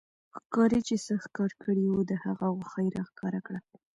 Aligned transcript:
ښکارې 0.37 0.79
چې 0.87 0.95
څه 1.05 1.13
ښکار 1.23 1.51
کړي 1.63 1.83
وو، 1.87 1.99
د 2.09 2.11
هغه 2.23 2.45
غوښه 2.55 2.79
يې 2.85 2.91
را 2.97 3.03
ښکاره 3.09 3.39
کړه 3.47 3.59